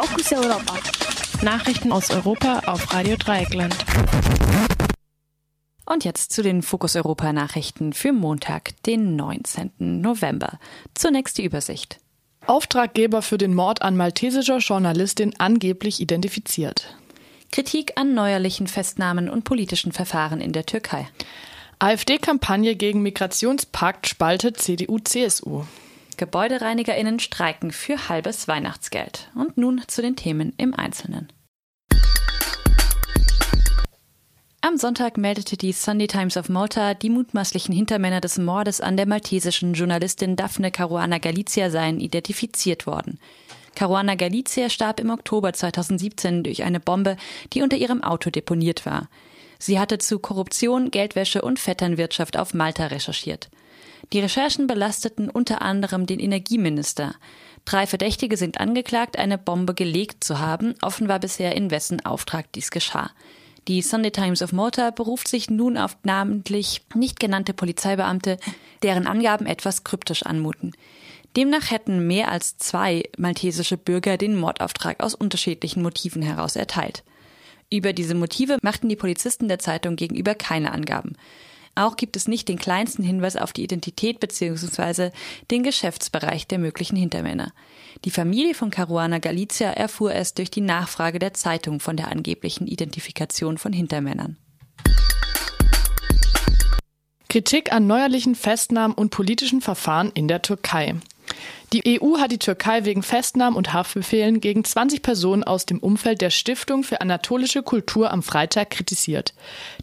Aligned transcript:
Fokus 0.00 0.32
Europa. 0.32 0.78
Nachrichten 1.42 1.90
aus 1.90 2.10
Europa 2.10 2.60
auf 2.66 2.94
Radio 2.94 3.16
Dreieckland. 3.16 3.76
Und 5.86 6.04
jetzt 6.04 6.32
zu 6.32 6.44
den 6.44 6.62
Fokus 6.62 6.94
Europa 6.94 7.32
Nachrichten 7.32 7.92
für 7.92 8.12
Montag, 8.12 8.80
den 8.84 9.16
19. 9.16 9.72
November. 9.78 10.60
Zunächst 10.94 11.36
die 11.36 11.44
Übersicht. 11.44 11.98
Auftraggeber 12.46 13.22
für 13.22 13.38
den 13.38 13.54
Mord 13.54 13.82
an 13.82 13.96
maltesischer 13.96 14.58
Journalistin 14.58 15.34
angeblich 15.38 16.00
identifiziert. 16.00 16.96
Kritik 17.50 17.94
an 17.96 18.14
neuerlichen 18.14 18.68
Festnahmen 18.68 19.28
und 19.28 19.42
politischen 19.42 19.90
Verfahren 19.90 20.40
in 20.40 20.52
der 20.52 20.64
Türkei. 20.64 21.08
AfD-Kampagne 21.80 22.76
gegen 22.76 23.02
Migrationspakt 23.02 24.06
spaltet 24.06 24.58
CDU-CSU. 24.58 25.64
GebäudereinigerInnen 26.18 27.18
streiken 27.18 27.70
für 27.70 28.10
halbes 28.10 28.46
Weihnachtsgeld. 28.46 29.30
Und 29.34 29.56
nun 29.56 29.82
zu 29.86 30.02
den 30.02 30.16
Themen 30.16 30.52
im 30.58 30.74
Einzelnen. 30.74 31.32
Am 34.60 34.76
Sonntag 34.76 35.16
meldete 35.16 35.56
die 35.56 35.72
Sunday 35.72 36.08
Times 36.08 36.36
of 36.36 36.48
Malta, 36.48 36.92
die 36.92 37.10
mutmaßlichen 37.10 37.74
Hintermänner 37.74 38.20
des 38.20 38.38
Mordes 38.38 38.80
an 38.80 38.96
der 38.96 39.06
maltesischen 39.06 39.72
Journalistin 39.72 40.36
Daphne 40.36 40.70
Caruana 40.70 41.18
Galizia 41.18 41.70
seien 41.70 42.00
identifiziert 42.00 42.86
worden. 42.86 43.20
Caruana 43.76 44.16
Galizia 44.16 44.68
starb 44.68 44.98
im 44.98 45.10
Oktober 45.10 45.52
2017 45.52 46.42
durch 46.42 46.64
eine 46.64 46.80
Bombe, 46.80 47.16
die 47.52 47.62
unter 47.62 47.76
ihrem 47.76 48.02
Auto 48.02 48.30
deponiert 48.30 48.84
war. 48.84 49.08
Sie 49.60 49.78
hatte 49.78 49.98
zu 49.98 50.18
Korruption, 50.18 50.90
Geldwäsche 50.90 51.42
und 51.42 51.60
Vetternwirtschaft 51.60 52.36
auf 52.36 52.52
Malta 52.52 52.88
recherchiert. 52.88 53.48
Die 54.12 54.20
Recherchen 54.20 54.66
belasteten 54.66 55.28
unter 55.28 55.62
anderem 55.62 56.06
den 56.06 56.20
Energieminister. 56.20 57.14
Drei 57.64 57.86
Verdächtige 57.86 58.36
sind 58.36 58.60
angeklagt, 58.60 59.18
eine 59.18 59.36
Bombe 59.36 59.74
gelegt 59.74 60.24
zu 60.24 60.38
haben. 60.38 60.74
Offen 60.82 61.08
war 61.08 61.18
bisher, 61.18 61.54
in 61.54 61.70
wessen 61.70 62.04
Auftrag 62.04 62.50
dies 62.52 62.70
geschah. 62.70 63.10
Die 63.68 63.82
Sunday 63.82 64.10
Times 64.10 64.40
of 64.40 64.52
Malta 64.52 64.90
beruft 64.90 65.28
sich 65.28 65.50
nun 65.50 65.76
auf 65.76 65.98
namentlich 66.02 66.80
nicht 66.94 67.20
genannte 67.20 67.52
Polizeibeamte, 67.52 68.38
deren 68.82 69.06
Angaben 69.06 69.44
etwas 69.44 69.84
kryptisch 69.84 70.22
anmuten. 70.22 70.72
Demnach 71.36 71.70
hätten 71.70 72.06
mehr 72.06 72.30
als 72.30 72.56
zwei 72.56 73.04
maltesische 73.18 73.76
Bürger 73.76 74.16
den 74.16 74.36
Mordauftrag 74.36 75.02
aus 75.02 75.14
unterschiedlichen 75.14 75.82
Motiven 75.82 76.22
heraus 76.22 76.56
erteilt. 76.56 77.04
Über 77.70 77.92
diese 77.92 78.14
Motive 78.14 78.56
machten 78.62 78.88
die 78.88 78.96
Polizisten 78.96 79.48
der 79.48 79.58
Zeitung 79.58 79.96
gegenüber 79.96 80.34
keine 80.34 80.72
Angaben. 80.72 81.16
Auch 81.78 81.94
gibt 81.94 82.16
es 82.16 82.26
nicht 82.26 82.48
den 82.48 82.58
kleinsten 82.58 83.04
Hinweis 83.04 83.36
auf 83.36 83.52
die 83.52 83.62
Identität 83.62 84.18
bzw. 84.18 85.10
den 85.52 85.62
Geschäftsbereich 85.62 86.48
der 86.48 86.58
möglichen 86.58 86.96
Hintermänner. 86.96 87.52
Die 88.04 88.10
Familie 88.10 88.54
von 88.54 88.70
Caruana 88.70 89.18
Galizia 89.18 89.70
erfuhr 89.70 90.12
es 90.12 90.34
durch 90.34 90.50
die 90.50 90.60
Nachfrage 90.60 91.20
der 91.20 91.34
Zeitung 91.34 91.78
von 91.78 91.96
der 91.96 92.10
angeblichen 92.10 92.66
Identifikation 92.66 93.58
von 93.58 93.72
Hintermännern. 93.72 94.36
Kritik 97.28 97.72
an 97.72 97.86
neuerlichen 97.86 98.34
Festnahmen 98.34 98.96
und 98.96 99.10
politischen 99.10 99.60
Verfahren 99.60 100.10
in 100.14 100.26
der 100.26 100.42
Türkei. 100.42 100.96
Die 101.72 102.00
EU 102.00 102.18
hat 102.18 102.32
die 102.32 102.38
Türkei 102.38 102.84
wegen 102.84 103.02
Festnahmen 103.02 103.56
und 103.56 103.74
Haftbefehlen 103.74 104.40
gegen 104.40 104.64
20 104.64 105.02
Personen 105.02 105.44
aus 105.44 105.66
dem 105.66 105.78
Umfeld 105.80 106.22
der 106.22 106.30
Stiftung 106.30 106.82
für 106.82 107.00
anatolische 107.02 107.62
Kultur 107.62 108.10
am 108.10 108.22
Freitag 108.22 108.70
kritisiert. 108.70 109.34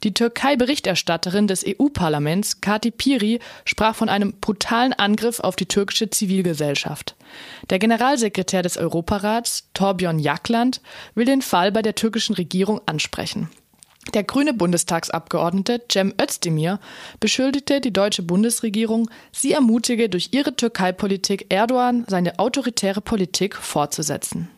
Die 0.04 0.14
Türkei-Berichterstatterin 0.14 1.48
des 1.48 1.64
EU-Parlaments, 1.66 2.62
Kati 2.62 2.90
Piri, 2.90 3.40
sprach 3.66 3.96
von 3.96 4.10
einem 4.10 4.34
brutalen 4.42 4.94
Angriff 4.94 5.40
auf 5.40 5.56
die 5.56 5.68
türkische 5.68 6.10
Zivilgesellschaft. 6.10 7.16
Der 7.70 7.78
Generalsekretär 7.78 8.64
des 8.64 8.78
Europarats, 8.78 9.70
Torbjörn 9.74 10.20
Jagland, 10.20 10.82
will 11.14 11.26
den 11.26 11.42
Fall 11.44 11.72
bei 11.72 11.84
der 11.84 11.96
türkischen 11.96 12.34
Regierung 12.34 12.82
ansprechen. 12.88 13.50
Der 14.14 14.24
grüne 14.24 14.54
Bundestagsabgeordnete 14.54 15.82
Cem 15.92 16.14
Özdemir 16.22 16.80
beschuldigte 17.20 17.82
die 17.82 17.92
deutsche 17.92 18.22
Bundesregierung, 18.22 19.10
sie 19.32 19.52
ermutige 19.52 20.10
durch 20.10 20.30
ihre 20.32 20.56
Türkei-Politik 20.56 21.48
Erdogan 21.50 22.06
seine 22.08 22.40
autoritäre 22.40 23.02
Politik 23.02 23.56
fortzusetzen. 23.56 24.50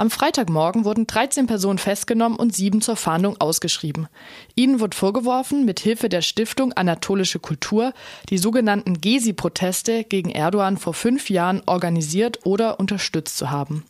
Am 0.00 0.08
Freitagmorgen 0.08 0.86
wurden 0.86 1.06
13 1.06 1.46
Personen 1.46 1.76
festgenommen 1.76 2.38
und 2.38 2.56
sieben 2.56 2.80
zur 2.80 2.96
Fahndung 2.96 3.38
ausgeschrieben. 3.38 4.08
Ihnen 4.54 4.80
wird 4.80 4.94
vorgeworfen, 4.94 5.66
mit 5.66 5.78
Hilfe 5.78 6.08
der 6.08 6.22
Stiftung 6.22 6.72
Anatolische 6.72 7.38
Kultur 7.38 7.92
die 8.30 8.38
sogenannten 8.38 9.02
Gezi-Proteste 9.02 10.04
gegen 10.04 10.30
Erdogan 10.30 10.78
vor 10.78 10.94
fünf 10.94 11.28
Jahren 11.28 11.60
organisiert 11.66 12.38
oder 12.46 12.80
unterstützt 12.80 13.36
zu 13.36 13.50
haben. 13.50 13.84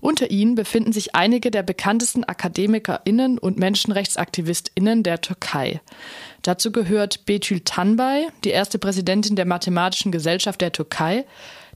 Unter 0.00 0.30
ihnen 0.30 0.56
befinden 0.56 0.92
sich 0.92 1.14
einige 1.14 1.50
der 1.50 1.62
bekanntesten 1.62 2.24
AkademikerInnen 2.24 3.38
und 3.38 3.58
MenschenrechtsaktivistInnen 3.58 5.02
der 5.02 5.20
Türkei. 5.20 5.80
Dazu 6.42 6.72
gehört 6.72 7.24
Betül 7.24 7.60
Tanbay, 7.60 8.26
die 8.42 8.50
erste 8.50 8.78
Präsidentin 8.78 9.36
der 9.36 9.46
Mathematischen 9.46 10.10
Gesellschaft 10.10 10.60
der 10.60 10.72
Türkei, 10.72 11.24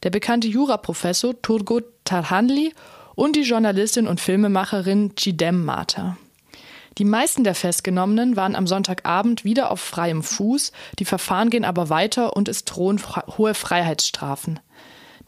der 0.03 0.11
bekannte 0.11 0.49
Juraprofessor 0.49 1.41
Turgut 1.41 1.85
Tarhanli 2.05 2.73
und 3.15 3.37
die 3.37 3.43
Journalistin 3.43 4.07
und 4.07 4.21
Filmemacherin 4.21 5.13
Cidem 5.17 5.65
Mata. 5.65 6.17
Die 6.99 7.05
meisten 7.05 7.45
der 7.45 7.55
Festgenommenen 7.55 8.37
waren 8.37 8.57
am 8.57 8.67
Sonntagabend 8.67 9.45
wieder 9.45 9.71
auf 9.71 9.81
freiem 9.81 10.23
Fuß, 10.23 10.73
die 10.99 11.05
Verfahren 11.05 11.51
gehen 11.51 11.65
aber 11.65 11.91
weiter 11.91 12.35
und 12.35 12.49
es 12.49 12.65
drohen 12.65 13.01
hohe 13.37 13.55
Freiheitsstrafen. 13.55 14.61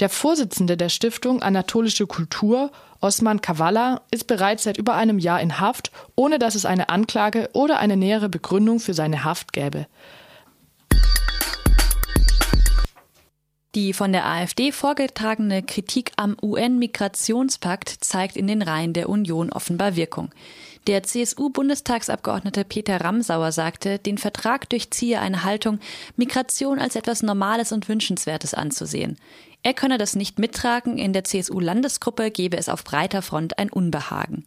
Der 0.00 0.08
Vorsitzende 0.08 0.76
der 0.76 0.90
Stiftung 0.90 1.42
Anatolische 1.42 2.06
Kultur, 2.06 2.70
Osman 3.00 3.40
Kavala, 3.40 4.02
ist 4.12 4.28
bereits 4.28 4.62
seit 4.62 4.76
über 4.76 4.94
einem 4.94 5.18
Jahr 5.18 5.40
in 5.40 5.58
Haft, 5.58 5.90
ohne 6.14 6.38
dass 6.38 6.54
es 6.54 6.64
eine 6.64 6.88
Anklage 6.88 7.50
oder 7.52 7.80
eine 7.80 7.96
nähere 7.96 8.28
Begründung 8.28 8.78
für 8.78 8.94
seine 8.94 9.24
Haft 9.24 9.52
gäbe. 9.52 9.86
Die 13.74 13.92
von 13.92 14.12
der 14.12 14.24
AfD 14.24 14.70
vorgetragene 14.70 15.64
Kritik 15.64 16.12
am 16.16 16.36
UN-Migrationspakt 16.40 17.88
zeigt 18.00 18.36
in 18.36 18.46
den 18.46 18.62
Reihen 18.62 18.92
der 18.92 19.08
Union 19.08 19.50
offenbar 19.50 19.96
Wirkung. 19.96 20.30
Der 20.86 21.02
CSU-Bundestagsabgeordnete 21.02 22.64
Peter 22.64 23.00
Ramsauer 23.00 23.52
sagte, 23.52 23.98
den 23.98 24.16
Vertrag 24.16 24.70
durchziehe 24.70 25.20
eine 25.20 25.44
Haltung, 25.44 25.80
Migration 26.16 26.78
als 26.78 26.96
etwas 26.96 27.22
Normales 27.22 27.72
und 27.72 27.88
Wünschenswertes 27.88 28.54
anzusehen. 28.54 29.18
Er 29.62 29.74
könne 29.74 29.98
das 29.98 30.16
nicht 30.16 30.38
mittragen, 30.38 30.98
in 30.98 31.12
der 31.12 31.24
CSU-Landesgruppe 31.24 32.30
gebe 32.30 32.56
es 32.56 32.68
auf 32.68 32.84
breiter 32.84 33.22
Front 33.22 33.58
ein 33.58 33.70
Unbehagen. 33.70 34.46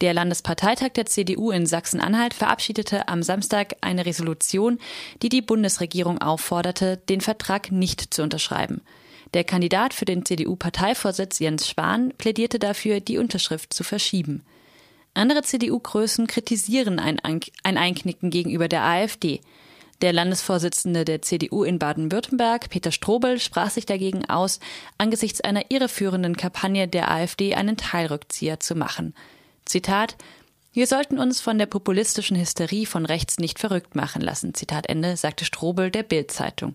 Der 0.00 0.14
Landesparteitag 0.14 0.90
der 0.90 1.06
CDU 1.06 1.50
in 1.50 1.66
Sachsen-Anhalt 1.66 2.32
verabschiedete 2.32 3.08
am 3.08 3.24
Samstag 3.24 3.74
eine 3.80 4.06
Resolution, 4.06 4.78
die 5.22 5.28
die 5.28 5.42
Bundesregierung 5.42 6.20
aufforderte, 6.20 6.98
den 7.08 7.20
Vertrag 7.20 7.72
nicht 7.72 8.14
zu 8.14 8.22
unterschreiben. 8.22 8.82
Der 9.34 9.42
Kandidat 9.42 9.94
für 9.94 10.04
den 10.04 10.24
CDU-Parteivorsitz 10.24 11.40
Jens 11.40 11.68
Spahn 11.68 12.14
plädierte 12.16 12.60
dafür, 12.60 13.00
die 13.00 13.18
Unterschrift 13.18 13.74
zu 13.74 13.82
verschieben. 13.82 14.44
Andere 15.14 15.42
CDU-Größen 15.42 16.26
kritisieren 16.26 16.98
ein, 16.98 17.20
ein 17.22 17.76
Einknicken 17.76 18.30
gegenüber 18.30 18.68
der 18.68 18.84
AfD. 18.84 19.40
Der 20.00 20.12
Landesvorsitzende 20.12 21.04
der 21.04 21.22
CDU 21.22 21.64
in 21.64 21.78
Baden-Württemberg, 21.78 22.70
Peter 22.70 22.92
Strobel, 22.92 23.40
sprach 23.40 23.70
sich 23.70 23.84
dagegen 23.84 24.30
aus, 24.30 24.60
angesichts 24.96 25.40
einer 25.40 25.70
irreführenden 25.70 26.36
Kampagne 26.36 26.86
der 26.86 27.10
AfD 27.10 27.54
einen 27.54 27.76
Teilrückzieher 27.76 28.60
zu 28.60 28.76
machen. 28.76 29.14
Zitat 29.64 30.16
wir 30.78 30.86
sollten 30.86 31.18
uns 31.18 31.40
von 31.40 31.58
der 31.58 31.66
populistischen 31.66 32.38
Hysterie 32.38 32.86
von 32.86 33.04
rechts 33.04 33.38
nicht 33.38 33.58
verrückt 33.58 33.96
machen 33.96 34.22
lassen, 34.22 34.54
Zitat 34.54 34.88
Ende, 34.88 35.16
sagte 35.16 35.44
Strobel 35.44 35.90
der 35.90 36.04
Bild-Zeitung. 36.04 36.74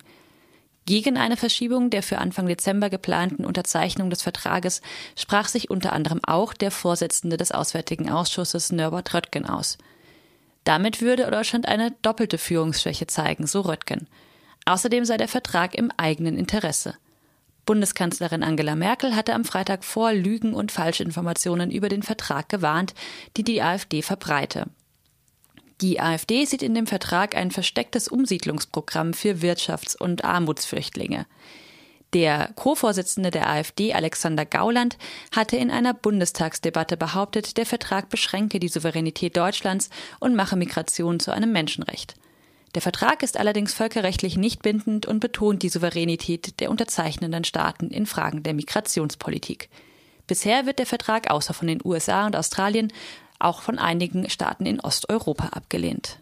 Gegen 0.85 1.17
eine 1.17 1.37
Verschiebung 1.37 1.89
der 1.89 2.03
für 2.03 2.17
Anfang 2.17 2.45
Dezember 2.45 2.89
geplanten 2.89 3.45
Unterzeichnung 3.45 4.09
des 4.09 4.21
Vertrages 4.21 4.81
sprach 5.17 5.47
sich 5.47 5.69
unter 5.69 5.93
anderem 5.93 6.19
auch 6.25 6.53
der 6.53 6.71
Vorsitzende 6.71 7.37
des 7.37 7.51
Auswärtigen 7.51 8.09
Ausschusses 8.09 8.71
Norbert 8.71 9.13
Röttgen 9.13 9.45
aus. 9.45 9.77
Damit 10.65 11.01
würde 11.01 11.29
Deutschland 11.29 11.67
eine 11.67 11.91
doppelte 12.01 12.37
Führungsschwäche 12.37 13.07
zeigen, 13.07 13.47
so 13.47 13.61
Röttgen. 13.61 14.07
Außerdem 14.65 15.05
sei 15.05 15.17
der 15.17 15.27
Vertrag 15.27 15.75
im 15.75 15.91
eigenen 15.95 16.37
Interesse. 16.37 16.95
Bundeskanzlerin 17.65 18.43
Angela 18.43 18.75
Merkel 18.75 19.15
hatte 19.15 19.33
am 19.33 19.45
Freitag 19.45 19.85
vor 19.85 20.11
Lügen 20.11 20.53
und 20.53 20.71
Falschinformationen 20.71 21.71
über 21.71 21.87
den 21.87 22.03
Vertrag 22.03 22.49
gewarnt, 22.49 22.93
die 23.37 23.43
die 23.43 23.61
AfD 23.61 24.01
verbreite. 24.01 24.65
Die 25.81 25.99
AfD 25.99 26.45
sieht 26.45 26.61
in 26.61 26.75
dem 26.75 26.87
Vertrag 26.87 27.35
ein 27.35 27.51
verstecktes 27.51 28.07
Umsiedlungsprogramm 28.07 29.13
für 29.13 29.41
Wirtschafts- 29.41 29.97
und 29.97 30.23
Armutsflüchtlinge. 30.23 31.25
Der 32.13 32.51
Co-Vorsitzende 32.55 33.31
der 33.31 33.49
AfD, 33.49 33.93
Alexander 33.93 34.45
Gauland, 34.45 34.97
hatte 35.35 35.57
in 35.57 35.71
einer 35.71 35.95
Bundestagsdebatte 35.95 36.95
behauptet, 36.95 37.57
der 37.57 37.65
Vertrag 37.65 38.09
beschränke 38.09 38.59
die 38.59 38.67
Souveränität 38.67 39.35
Deutschlands 39.35 39.89
und 40.19 40.35
mache 40.35 40.55
Migration 40.55 41.19
zu 41.19 41.31
einem 41.31 41.51
Menschenrecht. 41.51 42.13
Der 42.75 42.83
Vertrag 42.83 43.23
ist 43.23 43.37
allerdings 43.37 43.73
völkerrechtlich 43.73 44.37
nicht 44.37 44.61
bindend 44.61 45.07
und 45.07 45.19
betont 45.19 45.63
die 45.63 45.69
Souveränität 45.69 46.59
der 46.59 46.69
unterzeichnenden 46.69 47.43
Staaten 47.43 47.89
in 47.89 48.05
Fragen 48.05 48.43
der 48.43 48.53
Migrationspolitik. 48.53 49.69
Bisher 50.27 50.65
wird 50.65 50.79
der 50.79 50.85
Vertrag 50.85 51.29
außer 51.29 51.53
von 51.53 51.67
den 51.67 51.81
USA 51.83 52.25
und 52.25 52.35
Australien 52.35 52.93
auch 53.43 53.61
von 53.61 53.79
einigen 53.79 54.29
Staaten 54.29 54.65
in 54.65 54.79
Osteuropa 54.79 55.47
abgelehnt. 55.47 56.17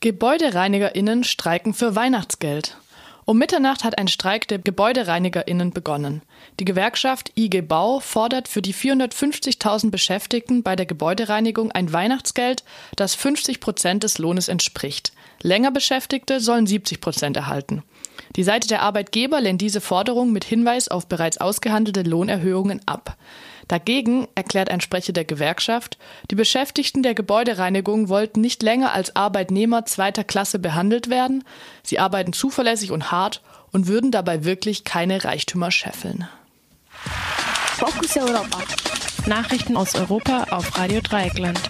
GebäudereinigerInnen 0.00 1.24
streiken 1.24 1.74
für 1.74 1.96
Weihnachtsgeld. 1.96 2.76
Um 3.24 3.36
Mitternacht 3.36 3.84
hat 3.84 3.98
ein 3.98 4.08
Streik 4.08 4.48
der 4.48 4.58
GebäudereinigerInnen 4.58 5.72
begonnen. 5.72 6.22
Die 6.60 6.64
Gewerkschaft 6.64 7.32
IG 7.36 7.60
Bau 7.60 8.00
fordert 8.00 8.48
für 8.48 8.62
die 8.62 8.72
450.000 8.72 9.90
Beschäftigten 9.90 10.62
bei 10.62 10.76
der 10.76 10.86
Gebäudereinigung 10.86 11.70
ein 11.70 11.92
Weihnachtsgeld, 11.92 12.64
das 12.96 13.14
50 13.14 13.60
Prozent 13.60 14.02
des 14.02 14.16
Lohnes 14.16 14.48
entspricht. 14.48 15.12
Länger 15.42 15.72
Beschäftigte 15.72 16.40
sollen 16.40 16.66
70 16.66 17.02
Prozent 17.02 17.36
erhalten. 17.36 17.82
Die 18.36 18.44
Seite 18.44 18.68
der 18.68 18.82
Arbeitgeber 18.82 19.40
lehnt 19.40 19.60
diese 19.60 19.80
Forderung 19.80 20.32
mit 20.32 20.44
Hinweis 20.44 20.88
auf 20.88 21.06
bereits 21.06 21.38
ausgehandelte 21.38 22.02
Lohnerhöhungen 22.02 22.80
ab. 22.86 23.16
Dagegen 23.68 24.26
erklärt 24.34 24.70
ein 24.70 24.80
Sprecher 24.80 25.12
der 25.12 25.26
Gewerkschaft, 25.26 25.98
die 26.30 26.34
Beschäftigten 26.34 27.02
der 27.02 27.14
Gebäudereinigung 27.14 28.08
wollten 28.08 28.40
nicht 28.40 28.62
länger 28.62 28.92
als 28.92 29.14
Arbeitnehmer 29.14 29.84
zweiter 29.84 30.24
Klasse 30.24 30.58
behandelt 30.58 31.10
werden, 31.10 31.44
sie 31.82 31.98
arbeiten 31.98 32.32
zuverlässig 32.32 32.92
und 32.92 33.12
hart 33.12 33.42
und 33.70 33.86
würden 33.86 34.10
dabei 34.10 34.44
wirklich 34.44 34.84
keine 34.84 35.22
Reichtümer 35.22 35.70
scheffeln. 35.70 36.26
Fokus 37.76 38.16
Europa. 38.16 38.58
Nachrichten 39.26 39.76
aus 39.76 39.94
Europa 39.94 40.46
auf 40.50 40.78
Radio 40.78 41.00
Dreieckland. 41.02 41.60